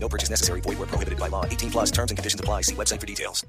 No 0.00 0.08
purchase 0.08 0.30
necessary. 0.30 0.60
Void 0.60 0.78
where 0.78 0.88
prohibited 0.88 1.18
by 1.18 1.28
law. 1.28 1.44
18 1.44 1.70
plus 1.70 1.90
terms 1.90 2.10
and 2.10 2.18
conditions 2.18 2.40
apply. 2.40 2.62
See 2.62 2.74
website 2.74 3.00
for 3.00 3.06
details. 3.06 3.44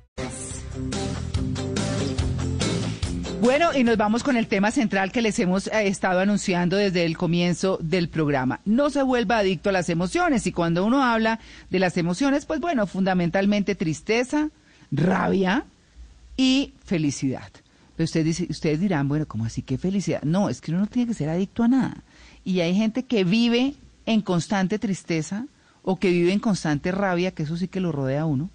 Bueno, 3.42 3.74
y 3.74 3.86
nos 3.86 3.96
vamos 3.96 4.21
con 4.21 4.36
el 4.36 4.48
tema 4.48 4.70
central 4.70 5.14
que 5.14 5.21
les 5.21 5.40
hemos 5.40 5.68
eh, 5.68 5.88
estado 5.88 6.20
anunciando 6.20 6.76
desde 6.76 7.06
el 7.06 7.18
comienzo 7.18 7.78
del 7.82 8.10
programa. 8.10 8.60
No 8.66 8.90
se 8.90 9.02
vuelva 9.02 9.38
adicto 9.38 9.70
a 9.70 9.71
las 9.71 9.88
emociones. 9.90 10.46
Y 10.46 10.52
cuando 10.52 10.86
uno 10.86 11.04
habla 11.04 11.40
de 11.70 11.80
las 11.80 11.96
emociones, 11.96 12.46
pues 12.46 12.60
bueno, 12.60 12.86
fundamentalmente 12.86 13.76
tristeza, 13.76 14.50
rabia 14.92 15.64
y 16.36 16.74
felicidad. 16.84 17.50
Pero 17.96 18.06
ustedes, 18.06 18.42
ustedes 18.50 18.82
dirán, 18.82 19.07
bueno, 19.07 19.26
¿cómo 19.26 19.46
así 19.46 19.62
que 19.62 19.78
felicidad? 19.78 20.21
No, 20.24 20.50
es 20.50 20.60
que 20.60 20.71
uno 20.71 20.82
no 20.82 20.88
tiene 20.88 21.07
que 21.07 21.14
ser 21.14 21.29
adicto 21.29 21.64
a 21.64 21.70
nada. 21.70 22.04
Y 22.43 22.60
hay 22.60 22.76
gente 22.76 23.04
que 23.04 23.24
vive 23.24 23.76
en 24.06 24.21
constante 24.21 24.79
tristeza 24.79 25.46
o 25.83 25.97
que 25.97 26.10
vive 26.10 26.33
en 26.33 26.39
constante 26.39 26.92
rabia, 26.92 27.32
que 27.32 27.43
eso 27.43 27.57
sí 27.57 27.68
que 27.68 27.79
lo 27.79 27.92
rodea 27.92 28.21
a 28.21 28.25
uno. 28.25 28.50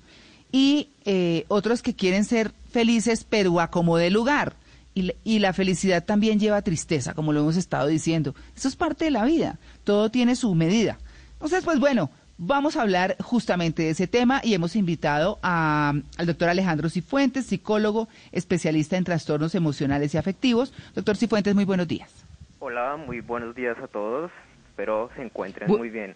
Y 0.52 0.90
eh, 1.04 1.44
otros 1.48 1.82
que 1.82 1.94
quieren 1.94 2.24
ser 2.24 2.52
felices, 2.70 3.24
pero 3.28 3.60
a 3.60 3.70
como 3.70 3.96
de 3.96 4.10
lugar 4.10 4.54
y, 4.94 5.12
y, 5.24 5.40
la 5.40 5.52
felicidad 5.52 6.04
también 6.04 6.38
lleva 6.38 6.62
tristeza, 6.62 7.14
como 7.14 7.32
lo 7.32 7.40
hemos 7.40 7.56
estado 7.56 7.88
diciendo. 7.88 8.34
Eso 8.56 8.68
es 8.68 8.76
parte 8.76 9.06
de 9.06 9.10
la 9.10 9.24
vida, 9.24 9.58
todo 9.82 10.10
tiene 10.10 10.36
su 10.36 10.54
medida. 10.54 10.98
Entonces, 11.32 11.64
pues 11.64 11.80
bueno, 11.80 12.10
vamos 12.38 12.76
a 12.76 12.82
hablar 12.82 13.16
justamente 13.20 13.82
de 13.82 13.90
ese 13.90 14.06
tema 14.06 14.40
y 14.42 14.54
hemos 14.54 14.76
invitado 14.76 15.38
a, 15.42 15.94
al 16.16 16.26
doctor 16.26 16.48
Alejandro 16.48 16.88
Cifuentes, 16.88 17.46
psicólogo, 17.46 18.08
especialista 18.32 18.96
en 18.96 19.04
trastornos 19.04 19.54
emocionales 19.54 20.14
y 20.14 20.18
afectivos. 20.18 20.72
Doctor 20.94 21.16
Cifuentes, 21.16 21.54
muy 21.54 21.64
buenos 21.64 21.88
días. 21.88 22.10
Hola, 22.58 22.96
muy 22.96 23.20
buenos 23.20 23.54
días 23.54 23.76
a 23.82 23.88
todos. 23.88 24.30
Espero 24.68 25.10
se 25.16 25.22
encuentren 25.22 25.68
Bu 25.68 25.78
muy 25.78 25.90
bien. 25.90 26.14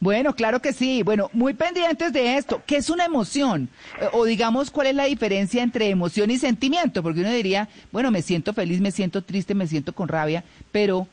Bueno, 0.00 0.34
claro 0.34 0.62
que 0.62 0.72
sí. 0.72 1.02
Bueno, 1.02 1.28
muy 1.34 1.52
pendientes 1.52 2.12
de 2.12 2.36
esto. 2.36 2.62
¿Qué 2.66 2.76
es 2.76 2.88
una 2.88 3.04
emoción? 3.04 3.68
Eh, 4.00 4.08
o 4.12 4.24
digamos, 4.24 4.70
¿cuál 4.70 4.88
es 4.88 4.94
la 4.94 5.04
diferencia 5.04 5.62
entre 5.62 5.90
emoción 5.90 6.30
y 6.30 6.38
sentimiento? 6.38 7.02
Porque 7.02 7.20
uno 7.20 7.30
diría, 7.30 7.68
bueno, 7.92 8.10
me 8.10 8.22
siento 8.22 8.54
feliz, 8.54 8.80
me 8.80 8.92
siento 8.92 9.22
triste, 9.22 9.54
me 9.54 9.66
siento 9.66 9.92
con 9.92 10.08
rabia, 10.08 10.42
pero 10.72 11.06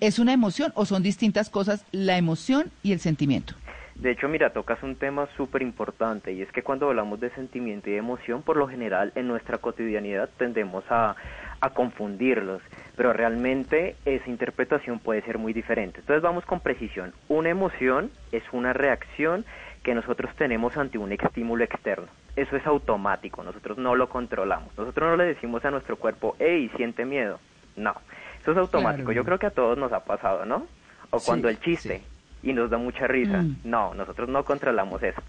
¿es 0.00 0.18
una 0.18 0.34
emoción 0.34 0.72
o 0.76 0.84
son 0.84 1.02
distintas 1.02 1.48
cosas 1.48 1.84
la 1.90 2.18
emoción 2.18 2.70
y 2.82 2.92
el 2.92 3.00
sentimiento? 3.00 3.54
De 3.94 4.10
hecho, 4.10 4.28
mira, 4.28 4.50
tocas 4.50 4.82
un 4.82 4.96
tema 4.96 5.28
súper 5.36 5.62
importante 5.62 6.32
y 6.32 6.42
es 6.42 6.50
que 6.50 6.62
cuando 6.62 6.88
hablamos 6.88 7.20
de 7.20 7.30
sentimiento 7.30 7.88
y 7.88 7.92
de 7.92 7.98
emoción, 7.98 8.42
por 8.42 8.56
lo 8.56 8.66
general 8.66 9.12
en 9.14 9.28
nuestra 9.28 9.58
cotidianidad 9.58 10.28
tendemos 10.36 10.84
a, 10.90 11.14
a 11.60 11.70
confundirlos, 11.70 12.60
pero 12.96 13.12
realmente 13.12 13.94
esa 14.04 14.28
interpretación 14.28 14.98
puede 14.98 15.22
ser 15.22 15.38
muy 15.38 15.52
diferente. 15.52 16.00
Entonces 16.00 16.22
vamos 16.22 16.44
con 16.44 16.58
precisión. 16.58 17.14
Una 17.28 17.50
emoción 17.50 18.10
es 18.32 18.42
una 18.52 18.72
reacción 18.72 19.44
que 19.84 19.94
nosotros 19.94 20.34
tenemos 20.36 20.76
ante 20.76 20.98
un 20.98 21.12
estímulo 21.12 21.62
externo. 21.62 22.08
Eso 22.34 22.56
es 22.56 22.66
automático, 22.66 23.44
nosotros 23.44 23.78
no 23.78 23.94
lo 23.94 24.08
controlamos. 24.08 24.76
Nosotros 24.76 25.08
no 25.08 25.16
le 25.16 25.24
decimos 25.24 25.64
a 25.64 25.70
nuestro 25.70 25.96
cuerpo, 25.96 26.34
hey, 26.40 26.68
siente 26.76 27.04
miedo. 27.04 27.38
No, 27.76 27.94
eso 28.40 28.50
es 28.50 28.58
automático. 28.58 29.04
Claro. 29.04 29.16
Yo 29.16 29.24
creo 29.24 29.38
que 29.38 29.46
a 29.46 29.50
todos 29.50 29.78
nos 29.78 29.92
ha 29.92 30.04
pasado, 30.04 30.44
¿no? 30.44 30.66
O 31.10 31.20
cuando 31.20 31.48
sí, 31.48 31.54
el 31.54 31.60
chiste. 31.60 31.98
Sí 32.00 32.13
y 32.44 32.52
nos 32.52 32.70
da 32.70 32.78
mucha 32.78 33.06
risa. 33.06 33.42
Mm. 33.42 33.56
No, 33.64 33.94
nosotros 33.94 34.28
no 34.28 34.44
controlamos 34.44 35.02
eso. 35.02 35.20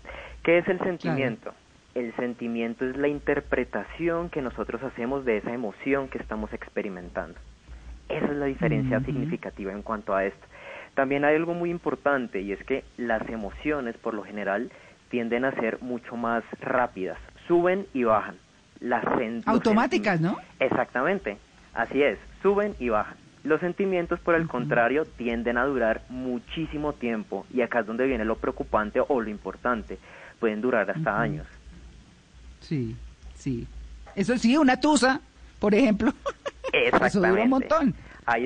¿Qué 0.43 0.59
es 0.59 0.67
el 0.67 0.79
sentimiento? 0.79 1.51
Claro. 1.51 1.57
El 1.95 2.13
sentimiento 2.17 2.85
es 2.85 2.97
la 2.97 3.07
interpretación 3.07 4.29
que 4.29 4.41
nosotros 4.41 4.83
hacemos 4.83 5.23
de 5.23 5.37
esa 5.37 5.53
emoción 5.53 6.09
que 6.09 6.17
estamos 6.17 6.51
experimentando. 6.51 7.39
Esa 8.09 8.25
es 8.25 8.35
la 8.35 8.45
diferencia 8.45 8.97
Mm-hmm. 8.97 9.01
mm 9.01 9.03
-hmm. 9.03 9.05
significativa 9.05 9.71
en 9.71 9.81
cuanto 9.81 10.13
a 10.13 10.25
esto. 10.25 10.45
También 10.93 11.23
hay 11.25 11.35
algo 11.35 11.53
muy 11.53 11.69
importante 11.71 12.41
y 12.41 12.51
es 12.51 12.63
que 12.65 12.83
las 12.97 13.27
emociones 13.29 13.97
por 13.97 14.13
lo 14.13 14.23
general 14.23 14.71
tienden 15.09 15.45
a 15.45 15.51
ser 15.51 15.81
mucho 15.81 16.15
más 16.17 16.43
rápidas, 16.59 17.17
suben 17.47 17.85
y 17.93 18.03
bajan. 18.03 18.35
Las 18.81 19.05
automáticas, 19.45 20.19
¿no? 20.19 20.37
Exactamente, 20.59 21.37
así 21.73 22.03
es, 22.03 22.19
suben 22.41 22.75
y 22.79 22.89
bajan. 22.89 23.15
Los 23.45 23.59
sentimientos, 23.59 24.19
por 24.19 24.33
el 24.33 24.47
contrario, 24.47 25.05
tienden 25.05 25.57
a 25.57 25.65
durar 25.65 26.01
muchísimo 26.09 26.93
tiempo 26.93 27.45
y 27.53 27.61
acá 27.61 27.81
es 27.81 27.85
donde 27.85 28.07
viene 28.07 28.25
lo 28.25 28.37
preocupante 28.37 28.99
o 29.07 29.21
lo 29.21 29.29
importante. 29.29 29.99
Pueden 30.39 30.61
durar 30.61 30.89
hasta 30.89 31.11
uh 31.11 31.15
-huh. 31.15 31.21
años. 31.21 31.47
Sí, 32.59 32.95
sí. 33.35 33.67
Eso 34.15 34.35
sí, 34.39 34.57
una 34.57 34.79
tusa, 34.79 35.21
por 35.59 35.75
ejemplo. 35.75 36.11
Exactamente. 36.73 37.07
Eso 37.07 37.19
dura 37.21 37.43
un 37.43 37.49
montón. 37.49 37.95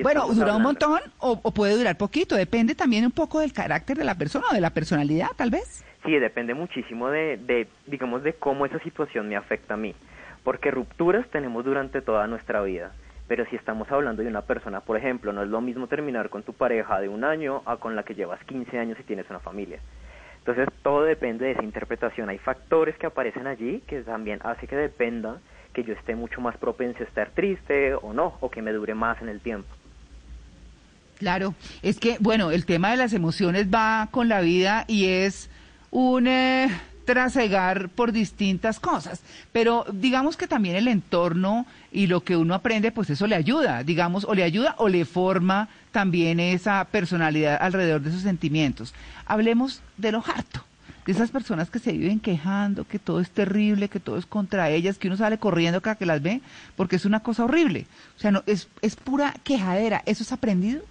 Bueno, 0.02 0.26
dura 0.26 0.52
hablando. 0.52 0.56
un 0.56 0.62
montón 0.62 1.00
o, 1.18 1.40
o, 1.42 1.50
puede 1.54 1.78
durar 1.78 1.96
poquito. 1.96 2.36
Depende 2.36 2.74
también 2.74 3.06
un 3.06 3.12
poco 3.12 3.40
del 3.40 3.54
carácter 3.54 3.96
de 3.96 4.04
la 4.04 4.16
persona 4.16 4.44
o 4.50 4.54
de 4.54 4.60
la 4.60 4.70
personalidad, 4.70 5.28
tal 5.34 5.50
vez. 5.50 5.82
Sí, 6.04 6.12
depende 6.18 6.52
muchísimo 6.52 7.08
de, 7.08 7.38
de, 7.38 7.68
digamos, 7.86 8.22
de 8.22 8.34
cómo 8.34 8.66
esa 8.66 8.78
situación 8.80 9.30
me 9.30 9.36
afecta 9.36 9.74
a 9.74 9.76
mí. 9.78 9.94
Porque 10.44 10.70
rupturas 10.70 11.26
tenemos 11.30 11.64
durante 11.64 12.02
toda 12.02 12.26
nuestra 12.26 12.60
vida 12.60 12.92
pero 13.30 13.46
si 13.46 13.54
estamos 13.54 13.88
hablando 13.92 14.24
de 14.24 14.28
una 14.28 14.42
persona, 14.42 14.80
por 14.80 14.96
ejemplo, 14.96 15.32
no 15.32 15.44
es 15.44 15.48
lo 15.48 15.60
mismo 15.60 15.86
terminar 15.86 16.30
con 16.30 16.42
tu 16.42 16.52
pareja 16.52 16.98
de 16.98 17.08
un 17.08 17.22
año 17.22 17.62
a 17.64 17.76
con 17.76 17.94
la 17.94 18.02
que 18.02 18.16
llevas 18.16 18.42
15 18.42 18.76
años 18.76 18.98
y 18.98 19.04
tienes 19.04 19.30
una 19.30 19.38
familia. 19.38 19.78
Entonces 20.38 20.66
todo 20.82 21.04
depende 21.04 21.44
de 21.44 21.52
esa 21.52 21.62
interpretación. 21.62 22.28
Hay 22.28 22.38
factores 22.38 22.96
que 22.96 23.06
aparecen 23.06 23.46
allí 23.46 23.84
que 23.86 24.02
también 24.02 24.40
hace 24.42 24.66
que 24.66 24.74
dependa 24.74 25.38
que 25.72 25.84
yo 25.84 25.94
esté 25.94 26.16
mucho 26.16 26.40
más 26.40 26.56
propenso 26.56 27.04
a 27.04 27.06
estar 27.06 27.30
triste 27.30 27.94
o 27.94 28.12
no, 28.12 28.36
o 28.40 28.50
que 28.50 28.62
me 28.62 28.72
dure 28.72 28.94
más 28.94 29.22
en 29.22 29.28
el 29.28 29.38
tiempo. 29.38 29.68
Claro, 31.20 31.54
es 31.82 32.00
que, 32.00 32.16
bueno, 32.18 32.50
el 32.50 32.66
tema 32.66 32.90
de 32.90 32.96
las 32.96 33.12
emociones 33.12 33.68
va 33.72 34.08
con 34.10 34.28
la 34.28 34.40
vida 34.40 34.86
y 34.88 35.06
es 35.06 35.48
un... 35.92 36.26
Eh 36.26 36.68
trasegar 37.10 37.88
por 37.88 38.12
distintas 38.12 38.78
cosas, 38.78 39.20
pero 39.50 39.84
digamos 39.92 40.36
que 40.36 40.46
también 40.46 40.76
el 40.76 40.86
entorno 40.86 41.66
y 41.90 42.06
lo 42.06 42.22
que 42.22 42.36
uno 42.36 42.54
aprende, 42.54 42.92
pues 42.92 43.10
eso 43.10 43.26
le 43.26 43.34
ayuda, 43.34 43.82
digamos, 43.82 44.24
o 44.24 44.32
le 44.32 44.44
ayuda 44.44 44.76
o 44.78 44.88
le 44.88 45.04
forma 45.04 45.68
también 45.90 46.38
esa 46.38 46.84
personalidad 46.84 47.58
alrededor 47.60 48.00
de 48.00 48.12
sus 48.12 48.22
sentimientos. 48.22 48.94
Hablemos 49.26 49.82
de 49.96 50.12
lo 50.12 50.18
harto, 50.24 50.64
de 51.04 51.10
esas 51.10 51.32
personas 51.32 51.68
que 51.68 51.80
se 51.80 51.90
viven 51.90 52.20
quejando, 52.20 52.86
que 52.86 53.00
todo 53.00 53.18
es 53.18 53.30
terrible, 53.30 53.88
que 53.88 53.98
todo 53.98 54.16
es 54.16 54.24
contra 54.24 54.70
ellas, 54.70 54.96
que 54.96 55.08
uno 55.08 55.16
sale 55.16 55.38
corriendo 55.38 55.80
cada 55.80 55.96
que 55.96 56.06
las 56.06 56.22
ve, 56.22 56.42
porque 56.76 56.94
es 56.94 57.06
una 57.06 57.24
cosa 57.24 57.42
horrible. 57.42 57.86
O 58.16 58.20
sea, 58.20 58.30
no, 58.30 58.44
es, 58.46 58.68
es 58.82 58.94
pura 58.94 59.34
quejadera, 59.42 60.04
¿eso 60.06 60.22
es 60.22 60.30
aprendido? 60.30 60.82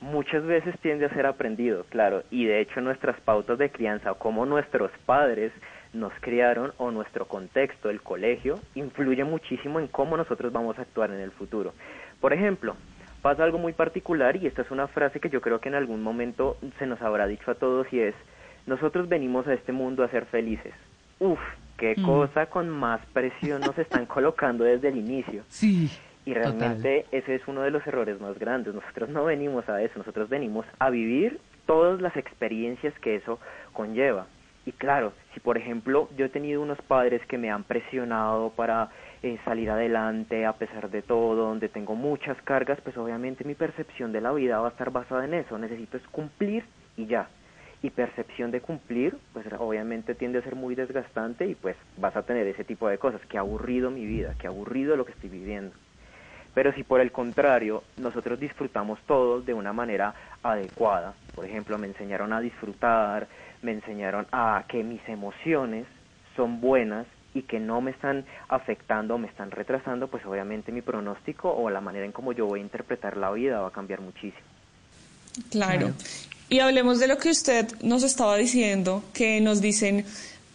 Muchas 0.00 0.44
veces 0.44 0.74
tiende 0.80 1.06
a 1.06 1.14
ser 1.14 1.26
aprendido, 1.26 1.84
claro, 1.88 2.22
y 2.30 2.46
de 2.46 2.60
hecho 2.60 2.80
nuestras 2.80 3.20
pautas 3.20 3.58
de 3.58 3.70
crianza 3.70 4.12
o 4.12 4.18
cómo 4.18 4.46
nuestros 4.46 4.90
padres 5.04 5.52
nos 5.92 6.12
criaron 6.20 6.72
o 6.78 6.90
nuestro 6.90 7.26
contexto, 7.26 7.90
el 7.90 8.00
colegio, 8.00 8.58
influye 8.74 9.24
muchísimo 9.24 9.80
en 9.80 9.88
cómo 9.88 10.16
nosotros 10.16 10.52
vamos 10.52 10.78
a 10.78 10.82
actuar 10.82 11.10
en 11.10 11.20
el 11.20 11.32
futuro. 11.32 11.74
Por 12.20 12.32
ejemplo, 12.32 12.76
pasa 13.22 13.44
algo 13.44 13.58
muy 13.58 13.72
particular 13.72 14.36
y 14.36 14.46
esta 14.46 14.62
es 14.62 14.70
una 14.70 14.86
frase 14.88 15.20
que 15.20 15.30
yo 15.30 15.40
creo 15.40 15.60
que 15.60 15.68
en 15.68 15.74
algún 15.74 16.02
momento 16.02 16.56
se 16.78 16.86
nos 16.86 17.02
habrá 17.02 17.26
dicho 17.26 17.50
a 17.50 17.54
todos 17.54 17.92
y 17.92 18.00
es, 18.00 18.14
nosotros 18.66 19.08
venimos 19.08 19.46
a 19.46 19.54
este 19.54 19.72
mundo 19.72 20.04
a 20.04 20.08
ser 20.08 20.26
felices. 20.26 20.74
Uf, 21.18 21.40
qué 21.76 21.94
mm. 21.98 22.04
cosa 22.04 22.46
con 22.46 22.68
más 22.70 23.00
presión 23.12 23.60
nos 23.60 23.76
están 23.78 24.06
colocando 24.06 24.64
desde 24.64 24.88
el 24.88 24.96
inicio. 24.96 25.42
Sí. 25.48 25.90
Y 26.24 26.34
realmente 26.34 27.02
Total. 27.04 27.18
ese 27.20 27.34
es 27.36 27.48
uno 27.48 27.62
de 27.62 27.70
los 27.70 27.86
errores 27.86 28.20
más 28.20 28.38
grandes. 28.38 28.74
Nosotros 28.74 29.08
no 29.08 29.24
venimos 29.24 29.68
a 29.68 29.82
eso, 29.82 29.98
nosotros 29.98 30.28
venimos 30.28 30.66
a 30.78 30.90
vivir 30.90 31.40
todas 31.66 32.00
las 32.00 32.16
experiencias 32.16 32.92
que 33.00 33.16
eso 33.16 33.38
conlleva. 33.72 34.26
Y 34.66 34.72
claro, 34.72 35.12
si 35.32 35.40
por 35.40 35.56
ejemplo 35.56 36.08
yo 36.16 36.26
he 36.26 36.28
tenido 36.28 36.60
unos 36.60 36.80
padres 36.82 37.24
que 37.26 37.38
me 37.38 37.50
han 37.50 37.64
presionado 37.64 38.50
para 38.50 38.90
eh, 39.22 39.38
salir 39.44 39.70
adelante 39.70 40.44
a 40.44 40.52
pesar 40.52 40.90
de 40.90 41.02
todo, 41.02 41.46
donde 41.46 41.68
tengo 41.68 41.94
muchas 41.94 42.40
cargas, 42.42 42.78
pues 42.82 42.96
obviamente 42.96 43.44
mi 43.44 43.54
percepción 43.54 44.12
de 44.12 44.20
la 44.20 44.32
vida 44.32 44.60
va 44.60 44.68
a 44.68 44.70
estar 44.70 44.90
basada 44.90 45.24
en 45.24 45.34
eso. 45.34 45.58
Necesito 45.58 45.96
es 45.96 46.06
cumplir 46.08 46.64
y 46.96 47.06
ya. 47.06 47.28
Y 47.82 47.88
percepción 47.90 48.50
de 48.50 48.60
cumplir, 48.60 49.16
pues 49.32 49.46
obviamente 49.58 50.14
tiende 50.14 50.40
a 50.40 50.42
ser 50.42 50.54
muy 50.54 50.74
desgastante 50.74 51.46
y 51.46 51.54
pues 51.54 51.76
vas 51.96 52.14
a 52.14 52.22
tener 52.22 52.46
ese 52.46 52.64
tipo 52.64 52.88
de 52.88 52.98
cosas. 52.98 53.22
Qué 53.30 53.38
aburrido 53.38 53.90
mi 53.90 54.04
vida, 54.04 54.34
qué 54.38 54.46
aburrido 54.46 54.96
lo 54.96 55.06
que 55.06 55.12
estoy 55.12 55.30
viviendo. 55.30 55.72
Pero 56.54 56.72
si 56.72 56.82
por 56.82 57.00
el 57.00 57.12
contrario 57.12 57.82
nosotros 57.96 58.40
disfrutamos 58.40 58.98
todos 59.06 59.46
de 59.46 59.54
una 59.54 59.72
manera 59.72 60.14
adecuada, 60.42 61.14
por 61.34 61.44
ejemplo, 61.44 61.78
me 61.78 61.86
enseñaron 61.86 62.32
a 62.32 62.40
disfrutar, 62.40 63.28
me 63.62 63.72
enseñaron 63.72 64.26
a 64.32 64.64
que 64.68 64.82
mis 64.82 65.06
emociones 65.08 65.86
son 66.36 66.60
buenas 66.60 67.06
y 67.34 67.42
que 67.42 67.60
no 67.60 67.80
me 67.80 67.92
están 67.92 68.24
afectando 68.48 69.14
o 69.14 69.18
me 69.18 69.28
están 69.28 69.50
retrasando, 69.50 70.08
pues 70.08 70.24
obviamente 70.26 70.72
mi 70.72 70.82
pronóstico 70.82 71.52
o 71.52 71.70
la 71.70 71.80
manera 71.80 72.04
en 72.04 72.12
cómo 72.12 72.32
yo 72.32 72.46
voy 72.46 72.60
a 72.60 72.62
interpretar 72.62 73.16
la 73.16 73.30
vida 73.30 73.60
va 73.60 73.68
a 73.68 73.72
cambiar 73.72 74.00
muchísimo. 74.00 74.42
Claro. 75.50 75.92
Y 76.48 76.58
hablemos 76.58 76.98
de 76.98 77.06
lo 77.06 77.18
que 77.18 77.30
usted 77.30 77.68
nos 77.82 78.02
estaba 78.02 78.36
diciendo, 78.36 79.04
que 79.14 79.40
nos 79.40 79.60
dicen, 79.60 80.04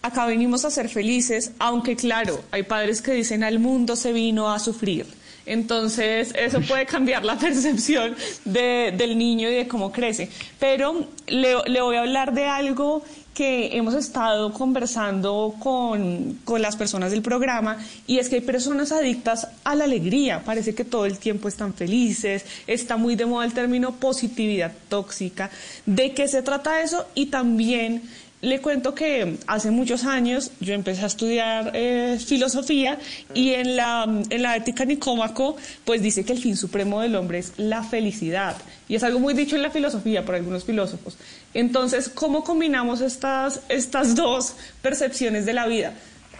acá 0.01 0.25
venimos 0.25 0.65
a 0.65 0.71
ser 0.71 0.89
felices, 0.89 1.53
aunque 1.59 1.95
claro, 1.95 2.41
hay 2.51 2.63
padres 2.63 3.01
que 3.01 3.13
dicen 3.13 3.43
al 3.43 3.59
mundo 3.59 3.95
se 3.95 4.11
vino 4.11 4.51
a 4.51 4.59
sufrir. 4.59 5.05
Entonces, 5.45 6.33
eso 6.37 6.61
puede 6.61 6.85
cambiar 6.85 7.23
la 7.23 7.35
percepción 7.39 8.15
del 8.45 9.17
niño 9.17 9.49
y 9.49 9.53
de 9.53 9.67
cómo 9.67 9.91
crece. 9.91 10.29
Pero 10.59 11.07
le, 11.27 11.55
le 11.67 11.81
voy 11.81 11.95
a 11.95 12.01
hablar 12.01 12.33
de 12.33 12.45
algo 12.45 13.03
que 13.35 13.75
hemos 13.75 13.93
estado 13.93 14.53
conversando 14.53 15.55
con, 15.59 16.39
con, 16.45 16.61
las 16.61 16.77
personas 16.77 17.11
del 17.11 17.21
programa 17.21 17.77
y 18.07 18.17
es 18.17 18.29
que 18.29 18.35
hay 18.35 18.41
personas 18.41 18.93
adictas 18.93 19.49
a 19.65 19.75
la 19.75 19.83
alegría, 19.83 20.41
parece 20.45 20.73
que 20.73 20.85
todo 20.85 21.05
el 21.05 21.19
tiempo 21.19 21.49
están 21.49 21.73
felices, 21.73 22.45
está 22.65 22.95
muy 22.95 23.17
de 23.17 23.25
moda 23.25 23.45
el 23.45 23.53
término 23.53 23.95
positividad 23.95 24.71
tóxica. 24.87 25.51
¿De 25.85 26.13
qué 26.13 26.29
se 26.29 26.43
trata 26.43 26.81
eso? 26.81 27.05
Y 27.13 27.25
también 27.25 28.03
le 28.45 28.61
cuento 28.61 28.93
que 28.93 29.37
hace 29.47 29.71
muchos 29.71 30.05
años 30.05 30.51
yo 30.59 30.75
empecé 30.75 31.01
a 31.01 31.07
estudiar 31.07 31.71
eh, 31.73 32.19
filosofía 32.23 32.99
y 33.33 33.53
en 33.53 33.75
la, 33.75 34.03
en 34.29 34.41
la 34.41 34.55
ética 34.55 34.85
Nicómaco 34.85 35.57
pues 35.83 36.01
dice 36.03 36.23
que 36.23 36.33
el 36.33 36.39
fin 36.39 36.55
supremo 36.55 37.01
del 37.01 37.15
hombre 37.15 37.39
es 37.39 37.53
la 37.57 37.83
felicidad 37.83 38.55
y 38.87 38.95
es 38.95 39.03
algo 39.03 39.19
muy 39.19 39.33
dicho 39.33 39.55
en 39.55 39.63
la 39.63 39.71
filosofía 39.71 40.23
por 40.23 40.35
algunos 40.35 40.63
filósofos. 40.63 41.17
Entonces, 41.55 42.07
¿cómo 42.07 42.43
combinamos 42.43 43.01
estas, 43.01 43.61
estas 43.67 44.15
dos 44.15 44.53
percepciones 44.83 45.47
de 45.47 45.53
la 45.53 45.65
vida? 45.65 45.93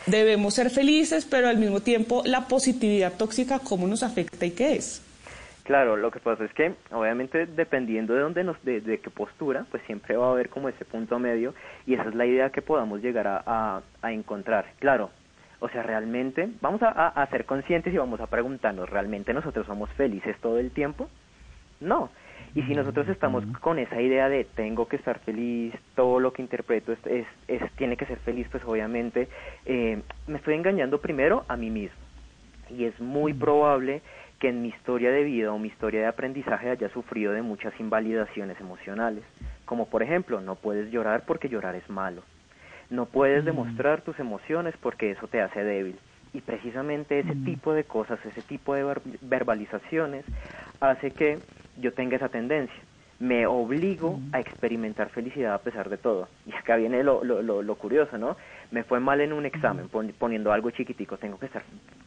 Debemos 0.06 0.54
ser 0.54 0.70
felices, 0.70 1.26
pero 1.28 1.50
al 1.50 1.58
mismo 1.58 1.80
tiempo 1.80 2.22
la 2.24 2.48
positividad 2.48 3.14
tóxica, 3.14 3.58
¿cómo 3.58 3.88
nos 3.88 4.04
afecta 4.04 4.46
y 4.46 4.52
qué 4.52 4.76
es? 4.76 5.02
Claro, 5.66 5.98
lo 5.98 6.12
que 6.12 6.20
pasa 6.20 6.46
es 6.46 6.54
que 6.54 6.76
obviamente 6.92 7.48
dependiendo 7.48 8.14
de 8.14 8.22
dónde 8.22 8.44
nos, 8.44 8.64
de, 8.64 9.00
qué 9.00 9.10
postura, 9.10 9.66
pues 9.72 9.82
siempre 9.88 10.16
va 10.16 10.28
a 10.28 10.32
haber 10.32 10.50
como 10.50 10.70
ese 10.70 10.86
punto 10.86 11.18
medio 11.18 11.56
y 11.88 11.96
esa 11.96 12.04
es 12.04 12.14
la 12.14 12.28
idea 12.28 12.52
que 12.52 12.62
podamos 12.62 13.02
llegar 13.02 13.26
a, 13.28 13.82
a, 14.04 14.12
encontrar. 14.12 14.66
Claro, 14.78 15.10
o 15.60 15.68
sea, 15.70 15.82
realmente 15.82 16.50
vamos 16.62 16.84
a, 16.84 17.08
a, 17.08 17.28
ser 17.32 17.46
conscientes 17.46 17.92
y 17.92 17.98
vamos 17.98 18.22
a 18.22 18.28
preguntarnos, 18.28 18.88
¿realmente 18.92 19.34
nosotros 19.34 19.66
somos 19.66 19.90
felices 19.94 20.38
todo 20.40 20.60
el 20.60 20.70
tiempo? 20.70 21.10
No. 21.82 22.12
Y 22.54 22.62
si 22.62 22.76
nosotros 22.76 23.10
estamos 23.10 23.44
con 23.60 23.80
esa 23.80 24.00
idea 24.00 24.30
de 24.30 24.46
tengo 24.46 24.88
que 24.88 24.98
estar 24.98 25.18
feliz, 25.20 25.74
todo 25.96 26.20
lo 26.20 26.32
que 26.32 26.44
interpreto 26.44 26.94
es, 26.94 27.00
es, 27.08 27.26
es 27.48 27.72
tiene 27.72 27.98
que 27.98 28.06
ser 28.06 28.20
feliz, 28.20 28.48
pues 28.52 28.64
obviamente 28.66 29.28
eh, 29.66 30.00
me 30.28 30.38
estoy 30.38 30.54
engañando 30.54 31.02
primero 31.02 31.44
a 31.48 31.58
mí 31.58 31.72
mismo. 31.72 31.98
Y 32.70 32.86
es 32.86 33.00
muy 33.00 33.34
probable 33.34 34.02
que 34.40 34.50
en 34.50 34.62
mi 34.62 34.70
historia 34.70 35.12
de 35.12 35.24
vida 35.24 35.52
o 35.52 35.60
mi 35.60 35.70
historia 35.70 36.02
de 36.02 36.08
aprendizaje 36.08 36.70
haya 36.70 36.90
sufrido 36.90 37.34
de 37.34 37.42
muchas 37.42 37.78
invalidaciones 37.80 38.60
emocionales, 38.60 39.24
como 39.66 39.88
por 39.88 40.04
ejemplo, 40.04 40.42
no 40.42 40.56
puedes 40.56 40.92
llorar 40.92 41.24
porque 41.26 41.50
llorar 41.50 41.76
es 41.76 41.90
malo, 41.90 42.24
no 42.90 43.06
puedes 43.06 43.44
mm. 43.44 43.46
demostrar 43.46 44.02
tus 44.02 44.20
emociones 44.20 44.76
porque 44.82 45.12
eso 45.12 45.28
te 45.28 45.42
hace 45.42 45.64
débil. 45.64 45.98
Y 46.34 46.42
precisamente 46.42 47.20
ese 47.20 47.34
mm. 47.34 47.46
tipo 47.46 47.74
de 47.74 47.86
cosas, 47.86 48.20
ese 48.26 48.42
tipo 48.42 48.76
de 48.76 48.94
verbalizaciones 49.22 50.26
hace 50.82 51.12
que 51.12 51.40
yo 51.78 51.94
tenga 51.94 52.18
esa 52.18 52.30
tendencia 52.30 52.82
me 53.20 53.48
obligo 53.48 54.20
a 54.34 54.40
experimentar 54.40 55.10
felicidad 55.10 55.54
a 55.54 55.60
pesar 55.60 55.90
de 55.90 55.98
todo. 55.98 56.28
Y 56.46 56.54
acá 56.54 56.76
viene 56.76 57.04
lo, 57.04 57.24
lo, 57.24 57.62
lo, 57.62 57.76
curioso, 57.76 58.18
¿no? 58.18 58.36
Me 58.72 58.84
fue 58.84 59.00
mal 59.00 59.22
en 59.22 59.32
un 59.32 59.46
examen, 59.46 59.90
poniendo 60.20 60.52
algo 60.52 60.70
chiquitico, 60.72 61.18
tengo 61.18 61.40
que 61.40 61.46
estar 61.46 61.64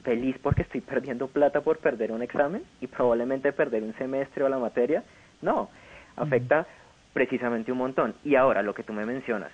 feliz 0.09 0.37
porque 0.43 0.63
estoy 0.63 0.81
perdiendo 0.81 1.29
plata 1.29 1.61
por 1.61 1.79
perder 1.79 2.13
un 2.13 2.23
examen 2.23 2.63
y 2.81 2.87
probablemente 2.87 3.53
perder 3.53 3.83
un 3.83 3.95
semestre 3.99 4.43
o 4.43 4.49
la 4.49 4.59
materia. 4.59 5.05
No, 5.43 5.69
afecta 6.17 6.67
precisamente 7.13 7.71
un 7.71 7.79
montón. 7.79 8.15
Y 8.25 8.35
ahora, 8.35 8.63
lo 8.63 8.73
que 8.73 8.83
tú 8.83 8.95
me 8.95 9.05
mencionas, 9.05 9.53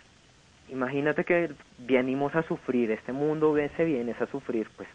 imagínate 0.68 1.24
que 1.24 1.50
venimos 1.78 2.36
a 2.36 2.44
sufrir, 2.44 2.92
este 2.92 3.12
mundo 3.12 3.56
se 3.76 3.84
vienes 3.84 4.20
a 4.20 4.26
sufrir, 4.26 4.68
pues 4.76 4.88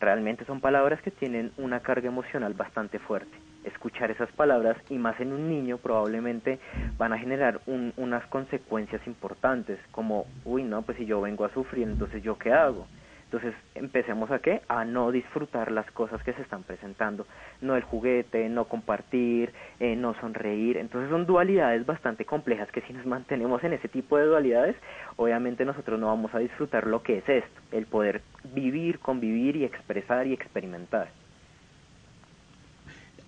realmente 0.00 0.44
son 0.44 0.60
palabras 0.60 1.00
que 1.00 1.12
tienen 1.12 1.52
una 1.58 1.78
carga 1.78 2.08
emocional 2.08 2.54
bastante 2.54 2.98
fuerte 2.98 3.36
escuchar 3.64 4.10
esas 4.10 4.30
palabras 4.32 4.76
y 4.88 4.98
más 4.98 5.18
en 5.20 5.32
un 5.32 5.48
niño 5.48 5.78
probablemente 5.78 6.58
van 6.96 7.12
a 7.12 7.18
generar 7.18 7.60
unas 7.96 8.24
consecuencias 8.26 9.06
importantes 9.06 9.78
como, 9.90 10.26
uy, 10.44 10.62
no, 10.62 10.82
pues 10.82 10.96
si 10.96 11.06
yo 11.06 11.20
vengo 11.20 11.44
a 11.44 11.52
sufrir, 11.52 11.86
entonces 11.86 12.22
yo 12.22 12.38
qué 12.38 12.52
hago. 12.52 12.86
Entonces 13.30 13.54
empecemos 13.74 14.30
a 14.30 14.38
qué? 14.38 14.62
A 14.68 14.84
no 14.84 15.10
disfrutar 15.10 15.70
las 15.70 15.90
cosas 15.90 16.22
que 16.22 16.32
se 16.32 16.42
están 16.42 16.62
presentando, 16.62 17.26
no 17.60 17.76
el 17.76 17.82
juguete, 17.82 18.48
no 18.48 18.64
compartir, 18.64 19.52
eh, 19.80 19.96
no 19.96 20.14
sonreír. 20.20 20.78
Entonces 20.78 21.10
son 21.10 21.26
dualidades 21.26 21.84
bastante 21.84 22.24
complejas 22.24 22.70
que 22.72 22.80
si 22.82 22.92
nos 22.92 23.06
mantenemos 23.06 23.62
en 23.64 23.74
ese 23.74 23.88
tipo 23.88 24.16
de 24.16 24.24
dualidades, 24.24 24.76
obviamente 25.16 25.64
nosotros 25.64 26.00
no 26.00 26.06
vamos 26.06 26.34
a 26.34 26.38
disfrutar 26.38 26.86
lo 26.86 27.02
que 27.02 27.18
es 27.18 27.28
esto, 27.28 27.60
el 27.72 27.86
poder 27.86 28.22
vivir, 28.54 28.98
convivir 28.98 29.56
y 29.56 29.64
expresar 29.64 30.26
y 30.26 30.32
experimentar 30.32 31.08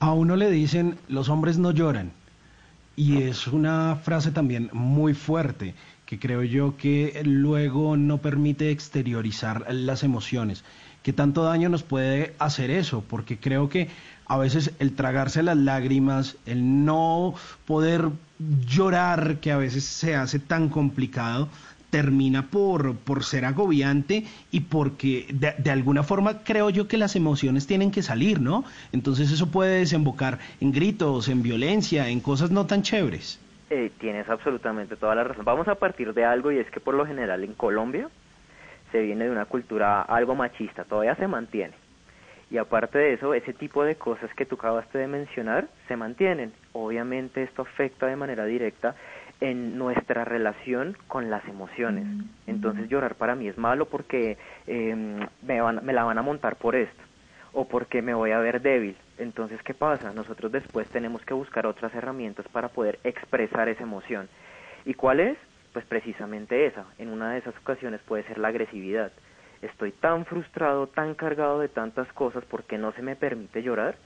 a 0.01 0.15
uno 0.15 0.35
le 0.35 0.51
dicen 0.51 0.99
los 1.09 1.29
hombres 1.29 1.59
no 1.59 1.71
lloran. 1.71 2.13
Y 2.97 3.23
es 3.23 3.47
una 3.47 3.97
frase 3.97 4.31
también 4.31 4.69
muy 4.73 5.15
fuerte 5.15 5.75
que 6.11 6.19
creo 6.19 6.43
yo 6.43 6.77
que 6.77 7.23
luego 7.25 7.97
no 7.97 8.19
permite 8.19 8.73
exteriorizar 8.73 9.73
las 9.73 10.03
emociones. 10.03 10.65
¿Qué 11.05 11.13
tanto 11.13 11.45
daño 11.45 11.69
nos 11.69 11.85
puede 11.85 12.35
hacer 12.41 12.73
eso? 12.73 13.05
Porque 13.09 13.39
creo 13.39 13.69
que 13.69 13.91
a 14.27 14.37
veces 14.37 14.73
el 14.81 14.97
tragarse 14.97 15.45
las 15.45 15.57
lágrimas, 15.57 16.37
el 16.47 16.85
no 16.85 17.35
poder 17.65 18.09
llorar, 18.67 19.37
que 19.41 19.53
a 19.53 19.57
veces 19.57 19.85
se 19.85 20.17
hace 20.17 20.41
tan 20.41 20.69
complicado, 20.69 21.49
termina 21.91 22.49
por, 22.49 22.97
por 22.97 23.23
ser 23.23 23.45
agobiante 23.45 24.27
y 24.51 24.61
porque 24.63 25.29
de, 25.33 25.71
alguna 25.71 26.03
forma 26.03 26.43
creo 26.43 26.71
yo 26.71 26.89
que 26.89 26.99
las 26.99 27.15
emociones 27.15 27.69
tienen 27.69 27.93
que 27.93 28.03
salir, 28.03 28.41
¿no? 28.41 28.65
Entonces 28.91 29.31
eso 29.31 29.47
puede 29.47 29.79
desembocar 29.79 30.41
en 30.61 30.73
gritos, 30.73 31.29
en 31.29 31.45
violencia, 31.45 32.09
en 32.09 32.19
cosas 32.19 32.51
no 32.51 32.67
tan 32.67 32.83
chéveres. 32.83 33.39
Eh, 33.71 33.93
tienes 33.99 34.29
absolutamente 34.29 34.97
toda 34.97 35.15
la 35.15 35.23
razón. 35.23 35.45
Vamos 35.45 35.69
a 35.69 35.77
partir 35.77 36.13
de 36.13 36.25
algo 36.25 36.51
y 36.51 36.59
es 36.59 36.69
que 36.73 36.81
por 36.81 36.95
lo 36.95 37.07
general 37.07 37.45
en 37.45 37.55
Colombia 37.55 38.09
se 38.91 39.01
viene 39.01 39.27
de 39.27 39.31
una 39.31 39.45
cultura 39.45 40.03
algo 40.03 40.35
machista, 40.35 40.83
todavía 40.83 41.15
se 41.15 41.29
mantiene. 41.29 41.75
Y 42.51 42.59
aparte 42.59 42.99
de 42.99 43.13
eso, 43.13 43.33
ese 43.33 43.53
tipo 43.53 43.85
de 43.85 43.95
cosas 43.95 44.35
que 44.35 44.45
tú 44.45 44.57
acabaste 44.57 44.99
de 44.99 45.07
mencionar 45.07 45.69
se 45.87 45.97
mantienen. 45.97 46.53
Obviamente 46.73 47.45
esto 47.45 47.63
afecta 47.63 48.07
de 48.07 48.17
manera 48.17 48.45
directa 48.45 48.97
en 49.41 49.79
nuestra 49.79 50.25
relación 50.25 50.97
con 51.07 51.31
las 51.31 51.47
emociones. 51.47 52.05
Mm. 52.07 52.25
Entonces 52.49 52.89
llorar 52.89 53.15
para 53.15 53.37
mí 53.37 53.47
es 53.47 53.57
malo 53.57 53.87
porque 53.87 54.37
em, 54.67 55.21
me, 55.43 55.61
van, 55.61 55.85
me 55.85 55.93
la 55.93 56.03
van 56.03 56.19
a 56.19 56.23
montar 56.23 56.57
por 56.57 56.75
esto 56.75 57.01
o 57.53 57.69
porque 57.69 58.03
me 58.03 58.15
voy 58.15 58.33
a 58.33 58.39
ver 58.41 58.61
débil. 58.61 58.97
Entonces, 59.21 59.63
¿qué 59.63 59.75
pasa? 59.75 60.13
Nosotros 60.15 60.51
después 60.51 60.89
tenemos 60.89 61.23
que 61.27 61.35
buscar 61.35 61.67
otras 61.67 61.95
herramientas 61.95 62.47
para 62.49 62.69
poder 62.69 62.99
expresar 63.05 63.69
esa 63.69 63.83
emoción. 63.83 64.29
¿Y 64.87 64.95
cuál 64.95 65.21
es? 65.21 65.37
Pues 65.75 65.85
precisamente 65.85 66.65
esa. 66.65 66.87
En 66.99 67.11
una 67.11 67.33
de 67.33 67.39
esas 67.39 67.55
ocasiones 67.59 68.01
puede 68.01 68.25
ser 68.25 68.39
la 68.39 68.49
agresividad. 68.49 69.13
Estoy 69.61 69.93
tan 69.93 70.25
frustrado, 70.25 70.87
tan 70.87 71.15
cargado 71.15 71.61
de 71.61 71.69
tantas 71.69 72.11
cosas 72.15 72.45
porque 72.47 72.79
no 72.79 72.93
se 72.93 73.03
me 73.03 73.15
permite 73.15 73.63
llorar 73.63 73.97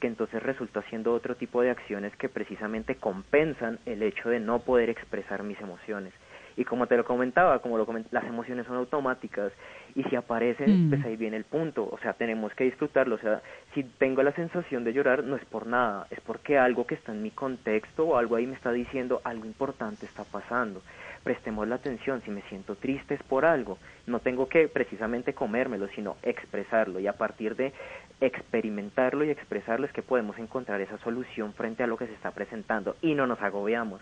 que 0.00 0.06
entonces 0.06 0.42
resulta 0.42 0.82
siendo 0.82 1.12
otro 1.12 1.34
tipo 1.34 1.62
de 1.62 1.70
acciones 1.70 2.14
que 2.16 2.28
precisamente 2.28 2.94
compensan 2.94 3.80
el 3.86 4.02
hecho 4.02 4.30
de 4.30 4.38
no 4.38 4.60
poder 4.60 4.88
expresar 4.88 5.42
mis 5.42 5.60
emociones. 5.60 6.14
Y 6.56 6.64
como 6.64 6.86
te 6.86 6.96
lo 6.96 7.04
comentaba, 7.04 7.60
como 7.60 7.78
lo 7.78 7.86
las 8.10 8.24
emociones 8.24 8.66
son 8.66 8.76
automáticas 8.76 9.52
y 9.94 10.04
si 10.04 10.16
aparecen, 10.16 10.86
mm. 10.86 10.90
pues 10.90 11.04
ahí 11.04 11.16
viene 11.16 11.36
el 11.36 11.44
punto, 11.44 11.88
o 11.90 11.98
sea, 11.98 12.12
tenemos 12.12 12.54
que 12.54 12.64
disfrutarlo, 12.64 13.16
o 13.16 13.18
sea, 13.18 13.42
si 13.74 13.82
tengo 13.82 14.22
la 14.22 14.32
sensación 14.32 14.84
de 14.84 14.92
llorar 14.92 15.24
no 15.24 15.36
es 15.36 15.44
por 15.44 15.66
nada, 15.66 16.06
es 16.10 16.20
porque 16.20 16.58
algo 16.58 16.86
que 16.86 16.94
está 16.94 17.12
en 17.12 17.22
mi 17.22 17.30
contexto 17.30 18.08
o 18.08 18.16
algo 18.16 18.36
ahí 18.36 18.46
me 18.46 18.54
está 18.54 18.72
diciendo 18.72 19.20
algo 19.24 19.46
importante 19.46 20.06
está 20.06 20.24
pasando. 20.24 20.82
Prestemos 21.22 21.68
la 21.68 21.74
atención, 21.74 22.22
si 22.22 22.30
me 22.30 22.40
siento 22.42 22.76
triste 22.76 23.14
es 23.14 23.22
por 23.22 23.44
algo, 23.44 23.78
no 24.06 24.20
tengo 24.20 24.48
que 24.48 24.68
precisamente 24.68 25.34
comérmelo, 25.34 25.86
sino 25.88 26.16
expresarlo. 26.22 26.98
Y 26.98 27.06
a 27.06 27.12
partir 27.12 27.56
de 27.56 27.74
experimentarlo 28.22 29.24
y 29.24 29.30
expresarlo 29.30 29.86
es 29.86 29.92
que 29.92 30.02
podemos 30.02 30.38
encontrar 30.38 30.80
esa 30.80 30.98
solución 30.98 31.52
frente 31.52 31.82
a 31.82 31.86
lo 31.86 31.98
que 31.98 32.06
se 32.06 32.14
está 32.14 32.30
presentando 32.30 32.96
y 33.02 33.14
no 33.14 33.26
nos 33.26 33.40
agobiamos. 33.42 34.00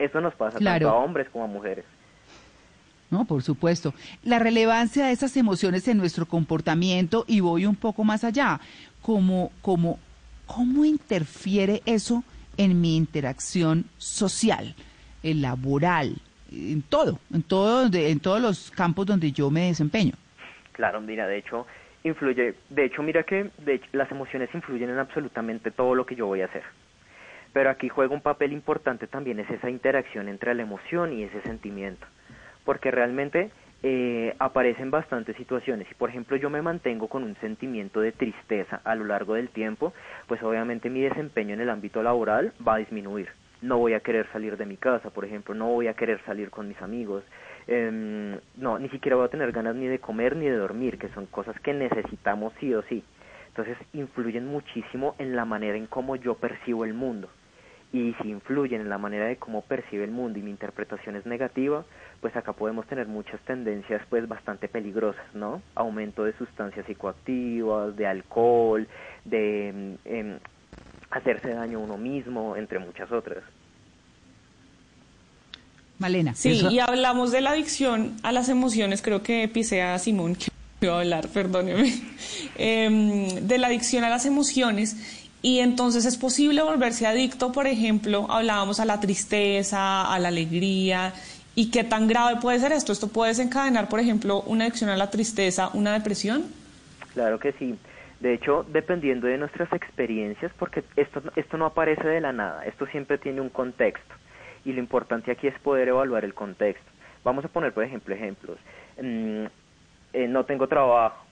Eso 0.00 0.20
nos 0.20 0.34
pasa 0.34 0.58
tanto 0.58 0.88
a 0.88 0.94
hombres 0.94 1.28
como 1.30 1.44
a 1.44 1.46
mujeres. 1.46 1.84
No, 3.10 3.24
por 3.26 3.42
supuesto. 3.42 3.92
La 4.24 4.38
relevancia 4.38 5.06
de 5.06 5.12
esas 5.12 5.36
emociones 5.36 5.86
en 5.88 5.98
nuestro 5.98 6.26
comportamiento 6.26 7.24
y 7.28 7.40
voy 7.40 7.66
un 7.66 7.76
poco 7.76 8.02
más 8.02 8.24
allá, 8.24 8.60
como, 9.02 9.52
como, 9.62 9.98
¿cómo 10.46 10.84
interfiere 10.84 11.82
eso 11.84 12.24
en 12.56 12.80
mi 12.80 12.96
interacción 12.96 13.84
social, 13.98 14.74
el 15.22 15.42
laboral, 15.42 16.16
en 16.50 16.82
todo, 16.82 17.18
en 17.32 17.42
todo, 17.42 17.88
en 17.92 18.20
todos 18.20 18.40
los 18.40 18.70
campos 18.70 19.06
donde 19.06 19.32
yo 19.32 19.50
me 19.50 19.66
desempeño. 19.66 20.12
Claro, 20.72 21.00
mira, 21.00 21.26
de 21.26 21.38
hecho, 21.38 21.66
influye, 22.04 22.54
de 22.70 22.84
hecho, 22.84 23.02
mira 23.02 23.22
que 23.22 23.50
de 23.58 23.80
las 23.92 24.10
emociones 24.10 24.50
influyen 24.54 24.90
en 24.90 24.98
absolutamente 24.98 25.70
todo 25.70 25.94
lo 25.94 26.06
que 26.06 26.16
yo 26.16 26.26
voy 26.26 26.40
a 26.40 26.46
hacer. 26.46 26.62
Pero 27.52 27.70
aquí 27.70 27.88
juega 27.88 28.14
un 28.14 28.20
papel 28.20 28.52
importante 28.52 29.06
también 29.06 29.40
es 29.40 29.50
esa 29.50 29.70
interacción 29.70 30.28
entre 30.28 30.54
la 30.54 30.62
emoción 30.62 31.12
y 31.12 31.24
ese 31.24 31.40
sentimiento. 31.42 32.06
Porque 32.64 32.90
realmente 32.90 33.50
eh, 33.82 34.34
aparecen 34.38 34.90
bastantes 34.90 35.36
situaciones. 35.36 35.88
Si 35.88 35.94
por 35.94 36.10
ejemplo 36.10 36.36
yo 36.36 36.50
me 36.50 36.62
mantengo 36.62 37.08
con 37.08 37.24
un 37.24 37.34
sentimiento 37.36 38.00
de 38.00 38.12
tristeza 38.12 38.80
a 38.84 38.94
lo 38.94 39.04
largo 39.04 39.34
del 39.34 39.48
tiempo, 39.48 39.92
pues 40.28 40.42
obviamente 40.42 40.90
mi 40.90 41.00
desempeño 41.00 41.54
en 41.54 41.60
el 41.60 41.70
ámbito 41.70 42.02
laboral 42.02 42.52
va 42.66 42.74
a 42.74 42.78
disminuir. 42.78 43.28
No 43.62 43.78
voy 43.78 43.94
a 43.94 44.00
querer 44.00 44.26
salir 44.32 44.56
de 44.56 44.64
mi 44.64 44.76
casa, 44.76 45.10
por 45.10 45.24
ejemplo, 45.24 45.54
no 45.54 45.66
voy 45.66 45.88
a 45.88 45.94
querer 45.94 46.20
salir 46.24 46.50
con 46.50 46.68
mis 46.68 46.80
amigos, 46.80 47.24
eh, 47.66 48.38
no, 48.56 48.78
ni 48.78 48.88
siquiera 48.88 49.16
voy 49.16 49.26
a 49.26 49.30
tener 49.30 49.52
ganas 49.52 49.76
ni 49.76 49.86
de 49.86 49.98
comer 49.98 50.34
ni 50.34 50.46
de 50.46 50.56
dormir, 50.56 50.96
que 50.98 51.08
son 51.10 51.26
cosas 51.26 51.58
que 51.60 51.74
necesitamos 51.74 52.54
sí 52.58 52.72
o 52.72 52.82
sí. 52.82 53.04
Entonces 53.48 53.76
influyen 53.92 54.46
muchísimo 54.46 55.14
en 55.18 55.36
la 55.36 55.44
manera 55.44 55.76
en 55.76 55.86
cómo 55.86 56.16
yo 56.16 56.36
percibo 56.36 56.86
el 56.86 56.94
mundo 56.94 57.28
y 57.92 58.14
si 58.22 58.28
influyen 58.28 58.82
en 58.82 58.88
la 58.88 58.98
manera 58.98 59.26
de 59.26 59.36
cómo 59.36 59.62
percibe 59.62 60.04
el 60.04 60.12
mundo 60.12 60.38
y 60.38 60.42
mi 60.42 60.50
interpretación 60.50 61.16
es 61.16 61.26
negativa, 61.26 61.84
pues 62.20 62.36
acá 62.36 62.52
podemos 62.52 62.86
tener 62.86 63.08
muchas 63.08 63.40
tendencias 63.40 64.02
pues 64.08 64.28
bastante 64.28 64.68
peligrosas, 64.68 65.34
¿no? 65.34 65.60
Aumento 65.74 66.24
de 66.24 66.32
sustancias 66.34 66.86
psicoactivas, 66.86 67.96
de 67.96 68.06
alcohol, 68.06 68.86
de 69.24 69.96
eh, 70.04 70.38
hacerse 71.10 71.50
daño 71.50 71.78
a 71.78 71.82
uno 71.82 71.98
mismo, 71.98 72.56
entre 72.56 72.78
muchas 72.78 73.10
otras. 73.10 73.42
Malena. 75.98 76.34
Sí, 76.34 76.66
y 76.70 76.78
hablamos 76.78 77.32
de 77.32 77.40
la 77.40 77.50
adicción 77.50 78.16
a 78.22 78.32
las 78.32 78.48
emociones, 78.48 79.02
creo 79.02 79.22
que 79.22 79.48
pisé 79.48 79.82
a 79.82 79.98
Simón, 79.98 80.34
que 80.34 80.46
iba 80.80 80.94
a 80.94 81.00
hablar, 81.00 81.28
perdóneme, 81.28 81.92
eh, 82.56 83.38
de 83.42 83.58
la 83.58 83.66
adicción 83.66 84.04
a 84.04 84.08
las 84.08 84.24
emociones 84.24 85.19
y 85.42 85.60
entonces 85.60 86.04
es 86.04 86.18
posible 86.18 86.62
volverse 86.62 87.06
adicto, 87.06 87.50
por 87.50 87.66
ejemplo, 87.66 88.26
hablábamos 88.28 88.78
a 88.78 88.84
la 88.84 89.00
tristeza, 89.00 90.12
a 90.12 90.18
la 90.18 90.28
alegría. 90.28 91.14
¿Y 91.54 91.70
qué 91.70 91.82
tan 91.82 92.06
grave 92.08 92.38
puede 92.40 92.58
ser 92.58 92.72
esto? 92.72 92.92
¿Esto 92.92 93.08
puede 93.08 93.30
desencadenar, 93.30 93.88
por 93.88 94.00
ejemplo, 94.00 94.42
una 94.42 94.64
adicción 94.64 94.90
a 94.90 94.96
la 94.96 95.10
tristeza, 95.10 95.70
una 95.72 95.94
depresión? 95.94 96.44
Claro 97.14 97.38
que 97.38 97.52
sí. 97.52 97.78
De 98.20 98.34
hecho, 98.34 98.66
dependiendo 98.70 99.26
de 99.26 99.38
nuestras 99.38 99.72
experiencias, 99.72 100.52
porque 100.58 100.84
esto, 100.96 101.22
esto 101.36 101.56
no 101.56 101.64
aparece 101.64 102.06
de 102.06 102.20
la 102.20 102.32
nada, 102.32 102.66
esto 102.66 102.86
siempre 102.86 103.16
tiene 103.16 103.40
un 103.40 103.48
contexto. 103.48 104.14
Y 104.66 104.74
lo 104.74 104.80
importante 104.80 105.30
aquí 105.30 105.46
es 105.46 105.58
poder 105.60 105.88
evaluar 105.88 106.26
el 106.26 106.34
contexto. 106.34 106.84
Vamos 107.24 107.46
a 107.46 107.48
poner, 107.48 107.72
por 107.72 107.82
ejemplo, 107.82 108.14
ejemplos. 108.14 108.58
Mm, 109.00 109.46
eh, 110.12 110.28
no 110.28 110.44
tengo 110.44 110.68
trabajo. 110.68 111.24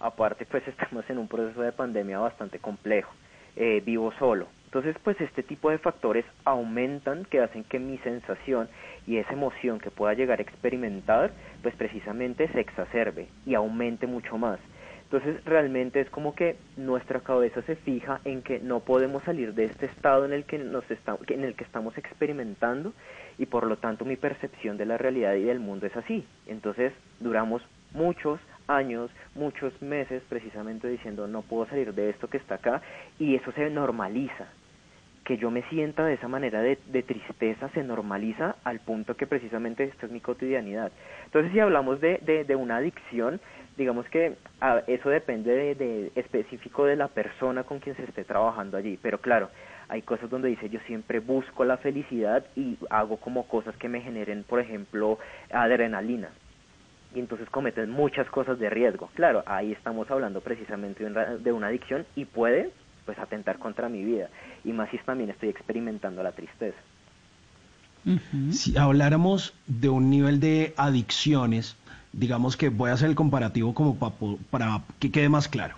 Aparte, 0.00 0.44
pues 0.44 0.66
estamos 0.68 1.08
en 1.08 1.18
un 1.18 1.28
proceso 1.28 1.62
de 1.62 1.70
pandemia 1.70 2.18
bastante 2.18 2.58
complejo 2.58 3.12
eh, 3.56 3.82
vivo 3.84 4.12
solo. 4.18 4.48
Entonces, 4.66 4.96
pues 5.04 5.20
este 5.20 5.44
tipo 5.44 5.70
de 5.70 5.78
factores 5.78 6.24
aumentan 6.44 7.24
que 7.26 7.40
hacen 7.40 7.62
que 7.62 7.78
mi 7.78 7.96
sensación 7.98 8.68
y 9.06 9.18
esa 9.18 9.32
emoción 9.32 9.78
que 9.78 9.92
pueda 9.92 10.14
llegar 10.14 10.40
a 10.40 10.42
experimentar, 10.42 11.30
pues 11.62 11.76
precisamente 11.76 12.48
se 12.48 12.58
exacerbe 12.58 13.28
y 13.46 13.54
aumente 13.54 14.08
mucho 14.08 14.36
más. 14.36 14.58
Entonces, 15.04 15.44
realmente 15.44 16.00
es 16.00 16.10
como 16.10 16.34
que 16.34 16.56
nuestra 16.76 17.20
cabeza 17.20 17.62
se 17.62 17.76
fija 17.76 18.20
en 18.24 18.42
que 18.42 18.58
no 18.58 18.80
podemos 18.80 19.22
salir 19.22 19.54
de 19.54 19.66
este 19.66 19.86
estado 19.86 20.24
en 20.24 20.32
el 20.32 20.42
que 20.42 20.58
nos 20.58 20.90
está, 20.90 21.16
en 21.28 21.44
el 21.44 21.54
que 21.54 21.62
estamos 21.62 21.96
experimentando 21.96 22.92
y 23.38 23.46
por 23.46 23.68
lo 23.68 23.76
tanto 23.76 24.04
mi 24.04 24.16
percepción 24.16 24.76
de 24.76 24.86
la 24.86 24.98
realidad 24.98 25.34
y 25.34 25.44
del 25.44 25.60
mundo 25.60 25.86
es 25.86 25.96
así. 25.96 26.26
Entonces, 26.48 26.92
duramos 27.20 27.62
muchos 27.94 28.40
años, 28.66 29.10
muchos 29.34 29.80
meses 29.82 30.22
precisamente 30.28 30.88
diciendo 30.88 31.26
no 31.26 31.42
puedo 31.42 31.66
salir 31.66 31.94
de 31.94 32.10
esto 32.10 32.28
que 32.28 32.38
está 32.38 32.56
acá 32.56 32.82
y 33.18 33.34
eso 33.34 33.52
se 33.52 33.70
normaliza. 33.70 34.46
Que 35.24 35.38
yo 35.38 35.50
me 35.50 35.62
sienta 35.70 36.04
de 36.04 36.14
esa 36.14 36.28
manera 36.28 36.60
de, 36.60 36.76
tristeza 36.76 37.70
se 37.70 37.82
normaliza 37.82 38.56
al 38.62 38.80
punto 38.80 39.16
que 39.16 39.26
precisamente 39.26 39.84
esta 39.84 40.04
es 40.04 40.12
mi 40.12 40.20
cotidianidad. 40.20 40.92
Entonces 41.24 41.50
si 41.52 41.60
hablamos 41.60 41.98
de, 42.00 42.44
de, 42.46 42.56
una 42.56 42.76
adicción, 42.76 43.40
digamos 43.78 44.06
que 44.10 44.34
eso 44.86 45.08
depende 45.08 45.74
de, 45.74 46.12
específico 46.14 46.84
de 46.84 46.96
la 46.96 47.08
persona 47.08 47.64
con 47.64 47.78
quien 47.78 47.96
se 47.96 48.04
esté 48.04 48.24
trabajando 48.24 48.76
allí, 48.76 48.98
pero 49.00 49.18
claro, 49.18 49.48
hay 49.88 50.02
cosas 50.02 50.28
donde 50.28 50.48
dice 50.48 50.68
yo 50.68 50.80
siempre 50.86 51.20
busco 51.20 51.64
la 51.64 51.78
felicidad 51.78 52.44
y 52.54 52.76
hago 52.90 53.16
como 53.16 53.48
cosas 53.48 53.74
que 53.76 53.88
me 53.88 54.02
generen, 54.02 54.44
por 54.44 54.60
ejemplo, 54.60 55.18
adrenalina 55.50 56.28
y 57.14 57.20
entonces 57.20 57.48
cometen 57.50 57.90
muchas 57.90 58.28
cosas 58.28 58.58
de 58.58 58.68
riesgo. 58.68 59.08
Claro, 59.14 59.42
ahí 59.46 59.72
estamos 59.72 60.10
hablando 60.10 60.40
precisamente 60.40 61.04
de 61.04 61.52
una 61.52 61.68
adicción 61.68 62.04
y 62.16 62.24
puede 62.24 62.70
pues 63.06 63.18
atentar 63.18 63.58
contra 63.58 63.88
mi 63.88 64.02
vida 64.02 64.28
y 64.64 64.72
más 64.72 64.90
si 64.90 64.98
también 64.98 65.30
estoy 65.30 65.50
experimentando 65.50 66.22
la 66.22 66.32
tristeza. 66.32 66.78
Si 68.50 68.76
habláramos 68.76 69.54
de 69.66 69.88
un 69.88 70.10
nivel 70.10 70.38
de 70.38 70.74
adicciones, 70.76 71.76
digamos 72.12 72.56
que 72.56 72.68
voy 72.68 72.90
a 72.90 72.94
hacer 72.94 73.08
el 73.08 73.14
comparativo 73.14 73.72
como 73.72 73.96
para, 74.50 74.82
que 74.98 75.10
quede 75.10 75.28
más 75.28 75.48
claro. 75.48 75.76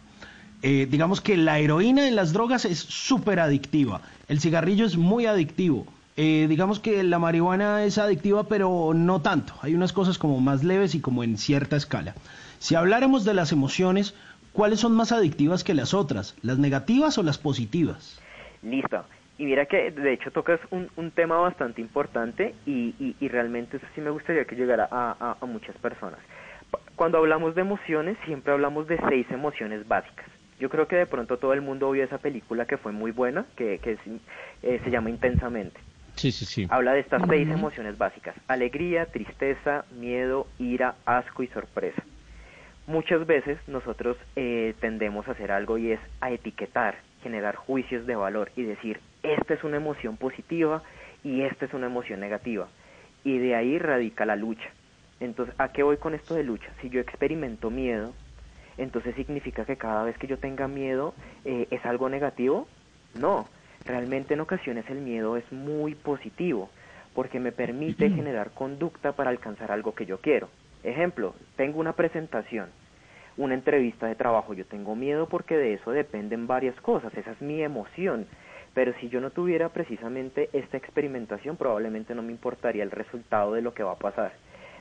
Eh, 0.63 0.89
digamos 0.91 1.21
que 1.21 1.37
la 1.37 1.59
heroína 1.59 2.09
en 2.09 2.17
las 2.17 2.33
drogas 2.33 2.65
es 2.65 2.79
súper 2.79 3.39
adictiva, 3.39 4.01
el 4.27 4.41
cigarrillo 4.41 4.87
es 4.87 4.97
muy 4.97 5.27
adictivo, 5.27 5.87
eh, 6.17 6.47
digamos 6.49 6.81
que 6.81 7.03
la 7.03 7.19
marihuana 7.19 7.85
es 7.85 7.99
adictiva, 7.99 8.45
pero 8.45 8.93
no 8.95 9.21
tanto. 9.21 9.55
Hay 9.61 9.75
unas 9.75 9.93
cosas 9.93 10.19
como 10.19 10.41
más 10.41 10.65
leves 10.65 10.95
y 10.95 11.01
como 11.01 11.23
en 11.23 11.37
cierta 11.37 11.77
escala. 11.77 12.15
Si 12.59 12.75
habláramos 12.75 13.25
de 13.25 13.35
las 13.35 13.53
emociones, 13.53 14.15
¿cuáles 14.53 14.81
son 14.81 14.93
más 14.95 15.13
adictivas 15.13 15.63
que 15.63 15.75
las 15.75 15.93
otras? 15.93 16.35
¿Las 16.43 16.59
negativas 16.59 17.19
o 17.19 17.23
las 17.23 17.37
positivas? 17.37 18.19
Listo. 18.63 19.05
Y 19.39 19.45
mira 19.45 19.67
que 19.67 19.91
de 19.91 20.15
hecho 20.15 20.31
tocas 20.31 20.59
un, 20.71 20.89
un 20.97 21.11
tema 21.11 21.37
bastante 21.37 21.83
importante 21.83 22.55
y, 22.65 22.95
y, 23.21 23.29
realmente 23.29 23.77
eso 23.77 23.87
sí 23.95 24.01
me 24.01 24.09
gustaría 24.09 24.47
que 24.47 24.57
llegara 24.57 24.89
a, 24.91 25.37
a, 25.39 25.45
muchas 25.45 25.77
personas. 25.77 26.19
Cuando 26.95 27.19
hablamos 27.19 27.55
de 27.55 27.61
emociones, 27.61 28.17
siempre 28.25 28.55
hablamos 28.55 28.89
de 28.89 28.99
seis 29.11 29.27
emociones 29.31 29.87
básicas. 29.87 30.27
Yo 30.59 30.71
creo 30.71 30.89
que 30.89 30.97
de 30.97 31.05
pronto 31.05 31.37
todo 31.37 31.53
el 31.53 31.61
mundo 31.61 31.91
vio 31.91 32.03
esa 32.03 32.17
película 32.17 32.65
que 32.65 32.79
fue 32.79 32.93
muy 32.93 33.11
buena, 33.11 33.45
que, 33.57 33.79
que 33.79 33.99
eh, 34.63 34.81
se 34.83 34.91
llama 34.91 35.11
Intensamente. 35.11 35.79
Sí, 36.17 36.33
sí, 36.33 36.47
sí. 36.47 36.67
Habla 36.71 36.95
de 36.95 37.01
estas 37.01 37.23
seis 37.29 37.49
emociones 37.49 37.99
básicas. 37.99 38.35
Alegría, 38.49 39.07
tristeza, 39.07 39.85
miedo, 39.91 40.47
ira, 40.59 40.97
asco 41.05 41.43
y 41.43 41.49
sorpresa. 41.49 42.03
Muchas 42.87 43.27
veces 43.27 43.59
nosotros 43.67 44.17
eh, 44.35 44.75
tendemos 44.81 45.29
a 45.29 45.33
hacer 45.33 45.53
algo 45.53 45.77
y 45.77 45.93
es 45.93 46.01
a 46.21 46.31
etiquetar, 46.31 46.97
generar 47.23 47.57
juicios 47.57 48.07
de 48.07 48.17
valor 48.17 48.51
y 48.57 48.63
decir, 48.63 49.01
esta 49.23 49.55
es 49.55 49.65
una 49.65 49.77
emoción 49.77 50.17
positiva 50.17 50.83
y 51.23 51.43
esta 51.43 51.67
es 51.67 51.75
una 51.75 51.87
emoción 51.87 52.21
negativa. 52.21 52.69
Y 53.25 53.39
de 53.39 53.55
ahí 53.55 53.79
radica 53.79 54.25
la 54.25 54.37
lucha. 54.37 54.71
Entonces, 55.21 55.55
¿a 55.59 55.69
qué 55.73 55.83
voy 55.83 55.97
con 55.97 56.15
esto 56.15 56.35
de 56.35 56.45
lucha? 56.45 56.69
Si 56.81 56.89
yo 56.89 57.01
experimento 57.01 57.71
miedo, 57.71 58.15
entonces 58.79 59.15
significa 59.17 59.65
que 59.65 59.77
cada 59.77 60.05
vez 60.05 60.17
que 60.19 60.27
yo 60.27 60.39
tenga 60.39 60.69
miedo 60.69 61.15
eh, 61.45 61.67
es 61.71 61.85
algo 61.85 62.09
negativo. 62.09 62.69
No, 63.15 63.49
Realmente 63.87 64.35
en 64.35 64.41
ocasiones 64.41 64.85
el 64.91 65.01
miedo 65.01 65.37
es 65.37 65.51
muy 65.53 65.95
positivo 65.95 66.71
porque 67.15 67.39
me 67.39 67.53
permite 67.53 68.11
generar 68.11 68.51
conducta 68.51 69.13
para 69.13 69.31
alcanzar 69.31 69.71
algo 69.71 69.95
que 69.95 70.07
yo 70.07 70.21
quiero. 70.21 70.49
Ejemplo, 70.83 71.35
tengo 71.57 71.81
una 71.81 71.95
presentación, 71.95 72.69
una 73.37 73.55
entrevista 73.55 74.07
de 74.07 74.17
trabajo, 74.17 74.55
yo 74.55 74.67
tengo 74.67 74.97
miedo 74.97 75.29
porque 75.29 75.57
de 75.57 75.75
eso 75.75 75.93
dependen 75.93 76.47
varias 76.47 76.79
cosas, 76.81 77.17
esa 77.17 77.31
es 77.31 77.41
mi 77.41 77.63
emoción. 77.63 78.27
Pero 78.75 78.93
si 79.01 79.09
yo 79.09 79.21
no 79.21 79.31
tuviera 79.31 79.71
precisamente 79.71 80.51
esta 80.53 80.77
experimentación, 80.77 81.57
probablemente 81.57 82.15
no 82.15 82.23
me 82.23 82.33
importaría 82.33 82.83
el 82.83 82.91
resultado 82.91 83.55
de 83.55 83.63
lo 83.63 83.73
que 83.73 83.83
va 83.83 83.93
a 83.93 83.99
pasar. 83.99 84.33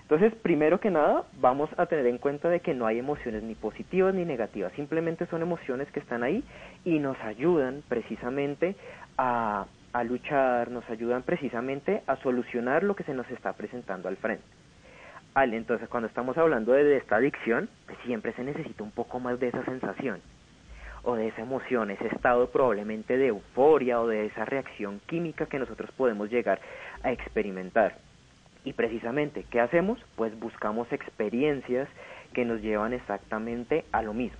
Entonces, 0.05 0.35
primero 0.35 0.79
que 0.79 0.91
nada, 0.91 1.23
vamos 1.39 1.67
a 1.77 1.87
tener 1.87 2.05
en 2.05 2.19
cuenta 2.19 2.47
de 2.47 2.59
que 2.59 2.75
no 2.75 2.85
hay 2.85 2.99
emociones 2.99 3.41
ni 3.41 3.55
positivas 3.55 4.13
ni 4.13 4.23
negativas, 4.23 4.71
simplemente 4.73 5.25
son 5.25 5.41
emociones 5.41 5.91
que 5.91 5.99
están 5.99 6.21
ahí 6.21 6.43
y 6.83 6.99
nos 6.99 7.19
ayudan 7.21 7.81
precisamente 7.89 8.75
a, 9.17 9.65
luchar, 10.03 10.69
nos 10.69 10.87
ayudan 10.91 11.23
precisamente 11.23 12.03
a 12.05 12.17
solucionar 12.17 12.83
lo 12.83 12.95
que 12.95 13.03
se 13.03 13.15
nos 13.15 13.27
está 13.31 13.53
presentando 13.53 14.07
al 14.07 14.17
frente. 14.17 14.45
entonces, 15.35 15.89
cuando 15.89 16.07
estamos 16.07 16.37
hablando 16.37 16.73
de, 16.73 16.97
esta 16.97 17.15
adicción, 17.15 17.67
pues 17.87 17.97
siempre 18.05 18.31
se 18.33 18.43
necesita 18.43 18.83
un 18.83 18.91
poco 18.91 19.19
más 19.19 19.39
de 19.39 19.47
esa 19.47 19.65
sensación 19.65 20.21
o 21.01 21.15
de 21.15 21.29
esa 21.29 21.41
emoción, 21.41 21.89
ese 21.89 22.09
estado 22.09 22.51
probablemente 22.51 23.17
de 23.17 23.27
euforia 23.29 23.99
o 23.99 24.07
de 24.07 24.27
esa 24.27 24.45
reacción 24.45 25.01
química 25.07 25.47
que 25.47 25.57
nosotros 25.57 25.89
podemos 25.97 26.29
llegar 26.29 26.59
a 27.01 27.11
experimentar. 27.11 28.04
Y 28.65 28.73
precisamente, 28.73 29.45
¿qué 29.49 29.61
hacemos? 29.61 29.99
Pues 30.15 30.37
buscamos 30.37 30.91
experiencias 30.91 31.87
que 32.33 32.43
nos 32.43 32.61
llevan 32.61 32.93
exactamente 32.93 33.85
a 33.93 34.01
lo 34.01 34.13
mismo. 34.13 34.39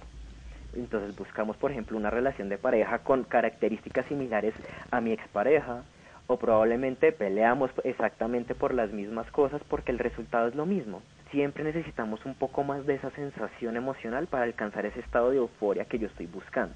Entonces 0.76 1.16
buscamos, 1.16 1.56
por 1.56 1.72
ejemplo, 1.72 1.96
una 1.96 2.10
relación 2.10 2.50
de 2.50 2.58
pareja 2.58 3.00
con 3.00 3.24
características 3.24 4.06
similares 4.08 4.54
a 4.92 5.00
mi 5.00 5.14
expareja, 5.14 5.84
o 6.28 6.38
probablemente 6.38 7.12
peleamos 7.12 7.72
exactamente 7.84 8.56
por 8.56 8.74
las 8.74 8.92
mismas 8.92 9.30
cosas 9.32 9.62
porque 9.70 9.92
el 9.92 10.00
resultado 10.00 10.48
es 10.48 10.56
lo 10.56 10.66
mismo. 10.66 11.02
siempre 11.32 11.64
necesitamos 11.66 12.26
un 12.26 12.34
poco 12.34 12.64
más 12.64 12.86
de 12.86 12.96
esa 12.96 13.12
sensación 13.12 13.76
emocional 13.76 14.28
para 14.28 14.44
alcanzar 14.44 14.86
ese 14.86 15.02
estado 15.02 15.32
de 15.32 15.38
euforia 15.38 15.84
que 15.84 16.00
yo 16.00 16.08
estoy 16.08 16.28
buscando. 16.28 16.74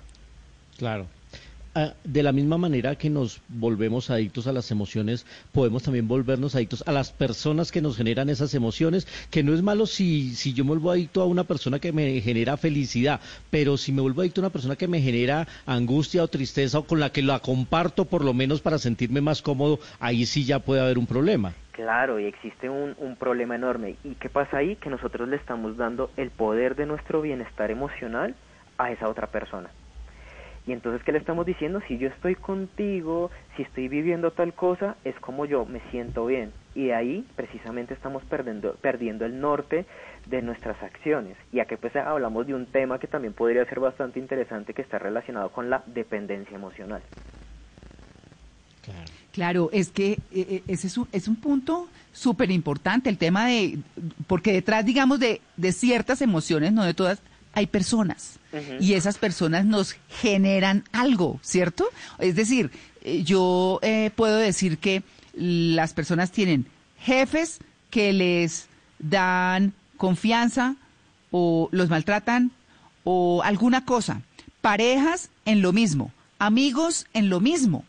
Claro. 0.77 1.07
Ah, 1.75 1.93
de 2.03 2.23
la 2.23 2.31
misma 2.31 2.57
manera 2.57 2.95
que 2.95 3.11
nos 3.11 3.41
volvemos 3.47 4.09
adictos 4.09 4.47
a 4.47 4.51
las 4.51 4.71
emociones, 4.71 5.27
podemos 5.51 5.83
también 5.83 6.07
volvernos 6.07 6.55
adictos 6.55 6.83
a 6.87 6.91
las 6.91 7.11
personas 7.11 7.71
que 7.71 7.79
nos 7.79 7.95
generan 7.95 8.29
esas 8.29 8.55
emociones, 8.55 9.07
que 9.29 9.43
no 9.43 9.53
es 9.53 9.61
malo 9.61 9.85
si, 9.85 10.33
si 10.33 10.53
yo 10.53 10.63
me 10.63 10.69
vuelvo 10.69 10.89
adicto 10.89 11.21
a 11.21 11.27
una 11.27 11.43
persona 11.43 11.77
que 11.77 11.91
me 11.91 12.21
genera 12.21 12.57
felicidad, 12.57 13.21
pero 13.51 13.77
si 13.77 13.91
me 13.91 14.01
vuelvo 14.01 14.21
adicto 14.21 14.41
a 14.41 14.45
una 14.45 14.49
persona 14.49 14.77
que 14.77 14.87
me 14.87 14.99
genera 14.99 15.47
angustia 15.67 16.23
o 16.23 16.27
tristeza 16.27 16.79
o 16.79 16.85
con 16.85 16.99
la 16.99 17.11
que 17.11 17.21
la 17.21 17.39
comparto 17.39 18.05
por 18.05 18.25
lo 18.25 18.33
menos 18.33 18.61
para 18.61 18.79
sentirme 18.79 19.21
más 19.21 19.43
cómodo, 19.43 19.79
ahí 19.99 20.25
sí 20.25 20.45
ya 20.45 20.57
puede 20.57 20.81
haber 20.81 20.97
un 20.97 21.05
problema. 21.05 21.53
Claro, 21.73 22.19
y 22.19 22.25
existe 22.25 22.67
un, 22.67 22.95
un 22.97 23.15
problema 23.15 23.55
enorme. 23.55 23.95
¿Y 24.03 24.15
qué 24.15 24.29
pasa 24.29 24.57
ahí? 24.57 24.75
Que 24.77 24.89
nosotros 24.89 25.29
le 25.29 25.35
estamos 25.35 25.77
dando 25.77 26.09
el 26.17 26.31
poder 26.31 26.75
de 26.75 26.87
nuestro 26.87 27.21
bienestar 27.21 27.69
emocional 27.69 28.35
a 28.79 28.91
esa 28.91 29.07
otra 29.07 29.27
persona. 29.27 29.69
Y 30.69 30.71
entonces, 30.71 31.01
¿qué 31.03 31.11
le 31.11 31.17
estamos 31.17 31.47
diciendo? 31.47 31.81
Si 31.87 31.97
yo 31.97 32.09
estoy 32.09 32.35
contigo, 32.35 33.31
si 33.57 33.63
estoy 33.63 33.87
viviendo 33.87 34.29
tal 34.29 34.53
cosa, 34.53 34.97
es 35.03 35.15
como 35.15 35.47
yo 35.47 35.65
me 35.65 35.81
siento 35.89 36.27
bien. 36.27 36.51
Y 36.75 36.85
de 36.85 36.93
ahí, 36.93 37.25
precisamente, 37.35 37.95
estamos 37.95 38.21
perdiendo, 38.25 38.75
perdiendo 38.75 39.25
el 39.25 39.41
norte 39.41 39.87
de 40.27 40.43
nuestras 40.43 40.79
acciones. 40.83 41.35
Y 41.51 41.59
aquí 41.59 41.75
pues 41.75 41.95
hablamos 41.95 42.45
de 42.45 42.53
un 42.53 42.67
tema 42.67 42.99
que 42.99 43.07
también 43.07 43.33
podría 43.33 43.65
ser 43.65 43.79
bastante 43.79 44.19
interesante, 44.19 44.75
que 44.75 44.83
está 44.83 44.99
relacionado 44.99 45.49
con 45.49 45.71
la 45.71 45.81
dependencia 45.87 46.55
emocional. 46.55 47.01
Claro. 49.33 49.69
es 49.73 49.89
que 49.89 50.11
eh, 50.11 50.19
eh, 50.31 50.63
ese 50.67 50.85
es 50.85 50.99
un, 50.99 51.07
es 51.11 51.27
un 51.27 51.37
punto 51.37 51.87
súper 52.13 52.51
importante, 52.51 53.09
el 53.09 53.17
tema 53.17 53.47
de, 53.47 53.79
porque 54.27 54.53
detrás, 54.53 54.85
digamos, 54.85 55.19
de, 55.19 55.41
de 55.57 55.71
ciertas 55.71 56.21
emociones, 56.21 56.73
no 56.73 56.83
de 56.83 56.93
todas, 56.93 57.23
hay 57.53 57.67
personas 57.67 58.39
y 58.79 58.93
esas 58.93 59.17
personas 59.17 59.65
nos 59.65 59.93
generan 60.09 60.83
algo, 60.91 61.39
¿cierto? 61.41 61.85
Es 62.17 62.35
decir, 62.35 62.71
eh, 63.01 63.23
yo 63.23 63.79
eh, 63.81 64.11
puedo 64.15 64.37
decir 64.37 64.77
que 64.77 65.03
las 65.33 65.93
personas 65.93 66.31
tienen 66.31 66.65
jefes 66.99 67.59
que 67.89 68.13
les 68.13 68.67
dan 68.99 69.73
confianza 69.97 70.75
o 71.31 71.69
los 71.71 71.89
maltratan 71.89 72.51
o 73.03 73.41
alguna 73.43 73.85
cosa, 73.85 74.21
parejas 74.61 75.31
en 75.45 75.61
lo 75.61 75.71
mismo, 75.73 76.11
amigos 76.39 77.07
en 77.13 77.29
lo 77.29 77.39
mismo. 77.39 77.83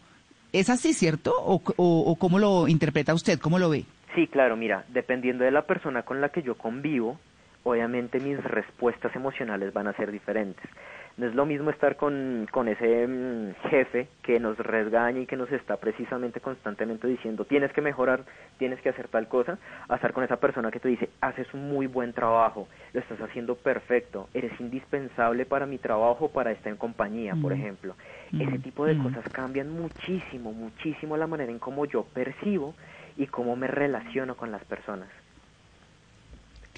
¿Es 0.52 0.68
así, 0.68 0.94
cierto? 0.94 1.32
¿O, 1.38 1.62
o 1.76 2.16
cómo 2.16 2.40
lo 2.40 2.66
interpreta 2.66 3.14
usted? 3.14 3.38
¿Cómo 3.38 3.60
lo 3.60 3.70
ve? 3.70 3.84
Sí, 4.14 4.26
claro, 4.26 4.56
mira, 4.56 4.84
dependiendo 4.88 5.44
de 5.44 5.52
la 5.52 5.62
persona 5.62 6.02
con 6.02 6.20
la 6.20 6.30
que 6.30 6.42
yo 6.42 6.56
convivo, 6.56 7.20
obviamente 7.64 8.20
mis 8.20 8.42
respuestas 8.42 9.14
emocionales 9.14 9.72
van 9.72 9.88
a 9.88 9.92
ser 9.94 10.10
diferentes. 10.10 10.68
No 11.16 11.26
es 11.26 11.34
lo 11.34 11.44
mismo 11.44 11.70
estar 11.70 11.96
con, 11.96 12.46
con 12.50 12.68
ese 12.68 13.06
mm, 13.06 13.68
jefe 13.68 14.08
que 14.22 14.40
nos 14.40 14.56
resgaña 14.56 15.20
y 15.20 15.26
que 15.26 15.36
nos 15.36 15.50
está 15.52 15.76
precisamente 15.76 16.40
constantemente 16.40 17.06
diciendo 17.08 17.44
tienes 17.44 17.72
que 17.72 17.82
mejorar, 17.82 18.22
tienes 18.58 18.80
que 18.80 18.88
hacer 18.88 19.08
tal 19.08 19.28
cosa, 19.28 19.58
a 19.88 19.96
estar 19.96 20.12
con 20.12 20.24
esa 20.24 20.38
persona 20.38 20.70
que 20.70 20.80
te 20.80 20.88
dice 20.88 21.10
haces 21.20 21.52
un 21.52 21.68
muy 21.68 21.86
buen 21.86 22.12
trabajo, 22.12 22.68
lo 22.92 23.00
estás 23.00 23.20
haciendo 23.20 23.56
perfecto, 23.56 24.28
eres 24.32 24.58
indispensable 24.60 25.44
para 25.44 25.66
mi 25.66 25.78
trabajo, 25.78 26.28
para 26.28 26.52
estar 26.52 26.72
en 26.72 26.78
compañía, 26.78 27.34
por 27.34 27.52
mm. 27.52 27.58
ejemplo. 27.58 27.96
Ese 28.32 28.58
mm. 28.58 28.62
tipo 28.62 28.86
de 28.86 28.96
cosas 28.96 29.24
cambian 29.30 29.68
muchísimo, 29.68 30.52
muchísimo 30.52 31.16
la 31.16 31.26
manera 31.26 31.50
en 31.50 31.58
cómo 31.58 31.84
yo 31.84 32.04
percibo 32.14 32.74
y 33.16 33.26
cómo 33.26 33.56
me 33.56 33.66
relaciono 33.66 34.36
con 34.36 34.50
las 34.52 34.64
personas. 34.64 35.08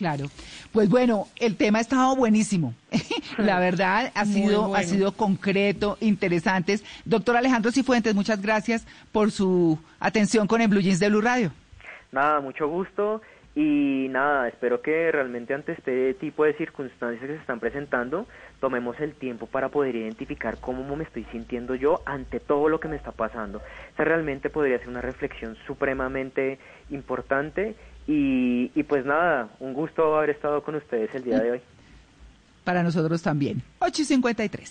Claro. 0.03 0.25
Pues 0.73 0.89
bueno, 0.89 1.29
el 1.39 1.57
tema 1.57 1.79
ha 1.79 1.81
estado 1.81 2.17
buenísimo. 2.17 2.75
La 3.39 3.61
verdad 3.61 4.11
ha 4.17 4.25
sido, 4.25 4.75
ha 4.75 4.83
sido 4.83 5.13
concreto, 5.13 5.97
interesantes. 6.01 6.85
Doctor 7.05 7.37
Alejandro 7.37 7.71
Cifuentes, 7.71 8.13
muchas 8.13 8.43
gracias 8.43 8.85
por 9.13 9.31
su 9.31 9.79
atención 10.01 10.49
con 10.49 10.61
el 10.61 10.67
Blue 10.67 10.81
Jeans 10.81 10.99
de 10.99 11.09
Blue 11.09 11.21
Radio. 11.21 11.53
Nada, 12.11 12.41
mucho 12.41 12.67
gusto. 12.67 13.23
Y 13.55 14.09
nada, 14.11 14.49
espero 14.49 14.83
que 14.83 15.13
realmente 15.13 15.55
ante 15.55 15.71
este 15.71 16.15
tipo 16.15 16.43
de 16.45 16.55
circunstancias 16.55 17.21
que 17.21 17.37
se 17.37 17.41
están 17.41 17.61
presentando, 17.61 18.27
tomemos 18.59 18.99
el 18.99 19.15
tiempo 19.15 19.47
para 19.47 19.69
poder 19.69 19.95
identificar 19.95 20.57
cómo 20.61 20.97
me 20.97 21.05
estoy 21.05 21.25
sintiendo 21.31 21.77
yo 21.77 22.01
ante 22.07 22.41
todo 22.41 22.69
lo 22.69 22.81
que 22.81 22.89
me 22.89 22.97
está 22.97 23.13
pasando. 23.13 23.63
Esta 23.91 24.03
realmente 24.03 24.51
podría 24.51 24.79
ser 24.79 24.89
una 24.89 25.03
reflexión 25.03 25.57
supremamente 25.65 26.59
importante 26.91 27.77
y, 28.07 28.71
y 28.75 28.83
pues 28.83 29.05
nada, 29.05 29.49
un 29.61 29.75
gusto 29.75 30.17
haber 30.17 30.31
estado 30.31 30.63
con 30.63 30.75
ustedes 30.75 31.15
el 31.15 31.25
día 31.25 31.41
de 31.41 31.53
hoy. 31.53 31.61
Para 32.65 32.83
nosotros 32.83 33.23
también. 33.23 33.63
8.53. 33.81 34.69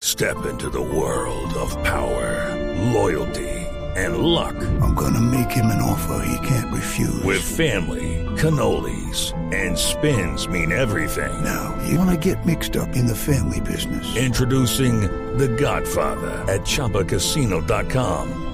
Step 0.00 0.36
into 0.46 0.68
the 0.70 0.80
world 0.80 1.54
of 1.54 1.74
power, 1.82 2.54
loyalty 2.92 3.64
and 3.96 4.18
luck. 4.18 4.54
I'm 4.82 4.94
gonna 4.94 5.20
make 5.20 5.50
him 5.50 5.66
an 5.66 5.80
offer 5.80 6.26
he 6.26 6.46
can't 6.46 6.72
refuse. 6.72 7.22
With 7.22 7.42
family, 7.42 8.24
cannolis 8.36 9.32
and 9.54 9.78
spins 9.78 10.48
mean 10.48 10.72
everything. 10.72 11.32
Now, 11.44 11.76
you 11.88 11.98
wanna 11.98 12.16
get 12.16 12.44
mixed 12.44 12.76
up 12.76 12.88
in 12.96 13.06
the 13.06 13.14
family 13.14 13.60
business. 13.60 14.16
Introducing 14.16 15.02
The 15.36 15.48
Godfather 15.48 16.44
at 16.52 16.62
ChumbaCasino.com. 16.62 18.53